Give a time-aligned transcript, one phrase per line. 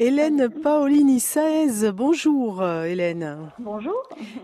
[0.00, 3.50] Hélène Paolini Saez, bonjour euh, Hélène.
[3.58, 4.00] Bonjour.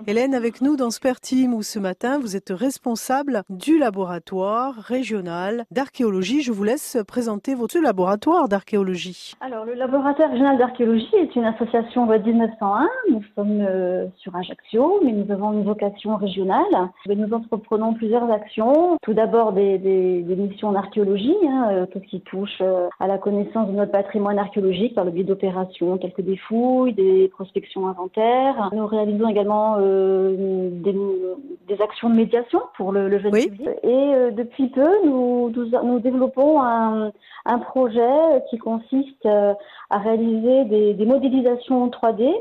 [0.09, 6.43] Hélène avec nous dans Sperteam où ce matin vous êtes responsable du laboratoire régional d'archéologie.
[6.43, 9.35] Je vous laisse présenter votre laboratoire d'archéologie.
[9.41, 12.89] Alors le laboratoire régional d'archéologie est une association de 1901.
[13.13, 16.65] Nous sommes euh, sur Ajaccio mais nous avons une vocation régionale.
[17.07, 18.99] Nous entreprenons plusieurs actions.
[19.03, 19.79] Tout d'abord des,
[20.37, 22.61] missions d'archéologie, hein, euh, tout ce qui touche
[22.99, 27.29] à la connaissance de notre patrimoine archéologique par le biais opérations, quelques des fouilles, des
[27.29, 28.71] prospections inventaires.
[28.73, 33.69] Nous réalisons également euh, des, actions de médiation pour le, le jeune public.
[33.83, 37.13] Et euh, depuis peu, nous, nous, développons un,
[37.59, 39.53] projet qui consiste euh,
[39.91, 42.33] à réaliser des, modélisations 3D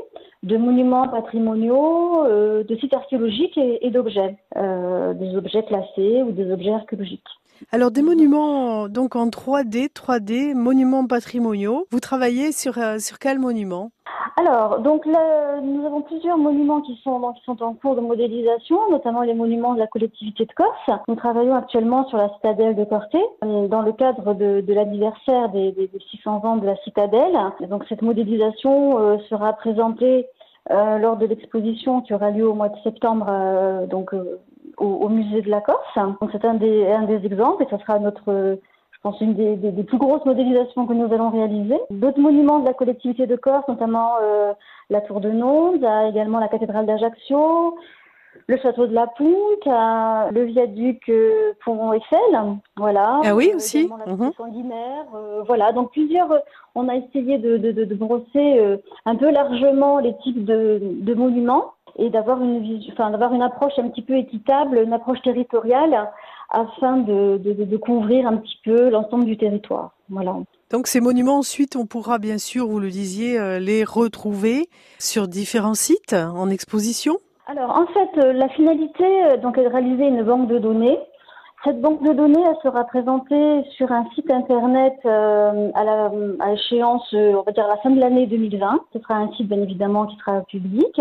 [0.42, 6.72] de monuments patrimoniaux, de sites archéologiques et, et d'objets, des objets classés ou des objets
[6.72, 7.22] archéologiques.
[7.72, 11.86] Alors des monuments donc en 3D, 3D, monuments patrimoniaux.
[11.90, 13.90] Vous travaillez sur euh, sur quel monument?
[14.36, 19.22] Alors, donc nous avons plusieurs monuments qui sont, qui sont en cours de modélisation, notamment
[19.22, 21.00] les monuments de la collectivité de Corse.
[21.06, 25.70] Nous travaillons actuellement sur la citadelle de Corté, euh, dans le cadre de, l'anniversaire des,
[25.72, 27.36] des, 600 ans de la citadelle.
[27.68, 30.26] donc cette modélisation euh, sera présentée
[30.70, 33.26] euh, lors de l'exposition qui aura lieu au mois de septembre,
[34.78, 35.96] au, musée de la Corse.
[35.96, 38.58] Donc c'est un des, un des exemples et ce sera notre,
[38.92, 41.78] je pense, une des, des, plus grosses modélisations que nous allons réaliser.
[41.90, 44.52] D'autres monuments de la collectivité de Corse, notamment euh,
[44.88, 47.76] la Tour de Nonde, également la cathédrale d'Ajaccio,
[48.46, 52.18] le château de la Ponte, le viaduc euh, Pont Eiffel,
[52.76, 53.20] voilà.
[53.24, 53.90] Ah oui aussi.
[54.06, 54.32] La mhm.
[55.14, 55.72] euh, voilà.
[55.72, 56.32] Donc plusieurs,
[56.74, 61.74] on a essayé de, de, de, de brosser un peu largement les types de monuments
[61.96, 66.10] et d'avoir une, enfin, d'avoir une approche un petit peu équitable, une approche territoriale,
[66.50, 69.92] afin de, de, de couvrir un petit peu l'ensemble du territoire.
[70.08, 70.36] Voilà.
[70.70, 75.28] Donc ces monuments, ensuite, on pourra bien sûr, vous le disiez, euh, les retrouver sur
[75.28, 77.16] différents sites en exposition?
[77.46, 80.98] Alors en fait, euh, la finalité euh, donc, est de réaliser une banque de données
[81.64, 86.10] cette banque de données, elle sera présentée sur un site internet euh, à, la,
[86.40, 88.80] à échéance, euh, on va dire la fin de l'année 2020.
[88.92, 91.00] Ce sera un site bien évidemment qui sera public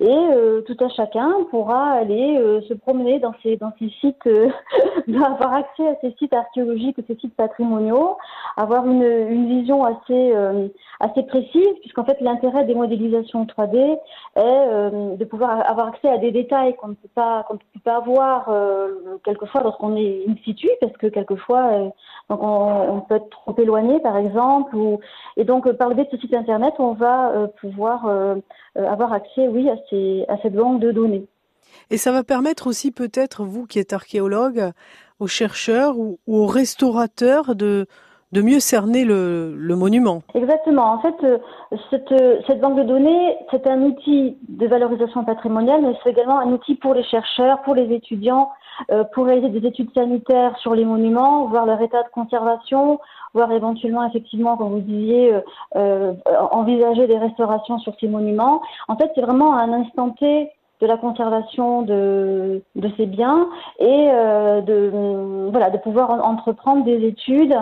[0.00, 2.38] et euh, tout à chacun pourra aller
[2.68, 4.26] se promener dans ces dans ces sites,
[5.24, 8.16] avoir accès à ces sites archéologiques, ces sites patrimoniaux,
[8.56, 10.34] avoir une, une vision assez
[10.98, 13.98] assez précise, puisqu'en fait l'intérêt des modélisations 3D
[14.36, 17.80] est de pouvoir avoir accès à des détails qu'on ne peut pas qu'on ne peut
[17.84, 18.50] pas avoir
[19.22, 21.88] quelquefois lorsqu'on est in situ parce que quelquefois euh,
[22.28, 24.76] donc on, peut être trop éloigné par exemple
[25.36, 28.08] et donc euh, par le biais de ce site internet on va euh, pouvoir
[28.76, 31.26] avoir accès oui à cette banque de données.
[31.90, 34.70] Et ça va permettre aussi peut-être vous qui êtes archéologue
[35.18, 37.86] aux chercheurs ou, aux restaurateurs de
[38.32, 40.22] de mieux cerner le, monument.
[40.34, 40.92] Exactement.
[40.92, 41.14] En fait,
[41.90, 42.14] cette,
[42.46, 46.74] cette banque de données, c'est un outil de valorisation patrimoniale, mais c'est également un outil
[46.74, 48.50] pour les chercheurs, pour les étudiants,
[48.90, 52.98] euh, pour réaliser des études sanitaires sur les monuments, voir leur état de conservation,
[53.34, 55.40] voir éventuellement effectivement, comme vous disiez, euh,
[55.76, 56.12] euh,
[56.50, 58.62] envisager des restaurations sur ces monuments.
[58.88, 62.62] En fait, c'est vraiment un instant T de la conservation de,
[62.96, 63.48] ces biens
[63.78, 64.06] et
[64.64, 67.54] de pouvoir entreprendre des études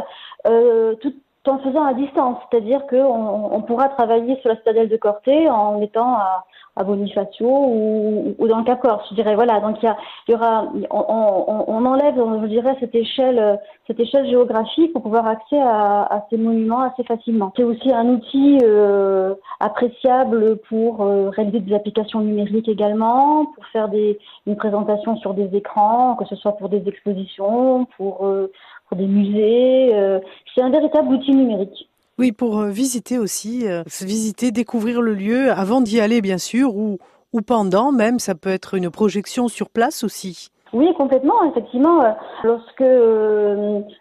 [0.45, 1.15] tout
[1.47, 5.81] en faisant à distance, c'est-à-dire qu'on on pourra travailler sur la citadelle de Corté en
[5.81, 6.45] étant à,
[6.77, 9.35] à Bonifacio ou, ou, dans le Cap Corse, je dirais.
[9.35, 9.89] Voilà, donc il
[10.29, 15.03] y, y aura, on, on, on, enlève, je dirais, cette échelle, cette échelle géographique pour
[15.03, 17.53] pouvoir accéder à, à ces monuments assez facilement.
[17.57, 23.89] C'est aussi un outil euh, appréciable pour euh, réaliser des applications numériques également, pour faire
[23.89, 28.53] des, une présentation sur des écrans, que ce soit pour des expositions, pour, euh,
[28.89, 29.95] pour des musées.
[29.95, 30.21] Euh,
[30.55, 31.89] c'est un véritable outil numérique.
[32.19, 36.75] Oui, pour euh, visiter aussi, euh, visiter, découvrir le lieu avant d'y aller bien sûr,
[36.77, 36.99] ou,
[37.33, 40.49] ou pendant même, ça peut être une projection sur place aussi.
[40.73, 41.43] Oui, complètement.
[41.51, 42.85] Effectivement, lorsque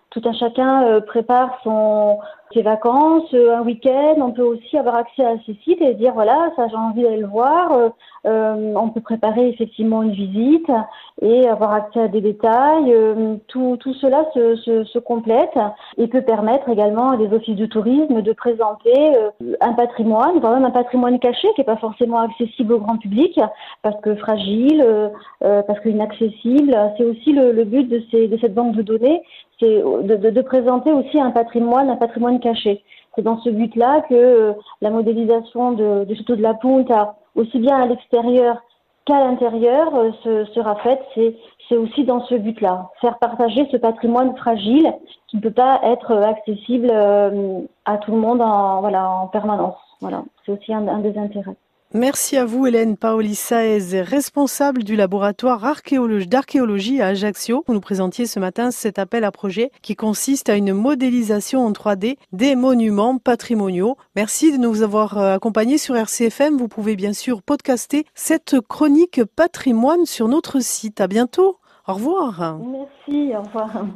[0.10, 2.18] tout un chacun prépare son,
[2.54, 6.52] ses vacances, un week-end, on peut aussi avoir accès à ces sites et dire voilà,
[6.56, 7.92] ça j'ai envie d'aller le voir.
[8.26, 10.70] Euh, on peut préparer effectivement une visite
[11.22, 12.94] et avoir accès à des détails.
[12.94, 15.58] Euh, tout, tout, cela se, se, se, complète
[15.98, 20.54] et peut permettre également à des offices de tourisme de présenter euh, un patrimoine, voire
[20.54, 23.40] même un patrimoine caché qui n'est pas forcément accessible au grand public
[23.82, 24.84] parce que fragile,
[25.40, 26.76] parce qu'inaccessible.
[26.98, 29.22] C'est aussi le, le, but de, ces, de cette banque de données,
[29.60, 32.84] c'est de, de, de présenter aussi un patrimoine, un patrimoine caché.
[33.16, 37.58] C'est dans ce but-là que la modélisation de, du château de la Ponte a aussi
[37.60, 38.62] bien à l'extérieur
[39.06, 41.02] qu'à l'intérieur euh, sera faite.
[41.16, 44.94] C'est aussi dans ce but-là, faire partager ce patrimoine fragile
[45.28, 49.78] qui ne peut pas être accessible euh, à tout le monde en, voilà, en permanence.
[50.00, 51.56] Voilà, c'est aussi un des intérêts.
[51.98, 55.66] Merci à vous Hélène Paoli Saez, responsable du laboratoire
[56.28, 57.64] d'archéologie à Ajaccio.
[57.66, 61.72] Vous nous présentiez ce matin cet appel à projet qui consiste à une modélisation en
[61.72, 63.98] 3D des monuments patrimoniaux.
[64.16, 66.56] Merci de nous avoir euh, accompagnés sur RCFM.
[66.56, 71.02] Vous pouvez bien sûr podcaster cette chronique patrimoine sur notre site.
[71.02, 71.58] À bientôt.
[71.88, 72.60] Au revoir.
[72.60, 73.84] Merci, au revoir.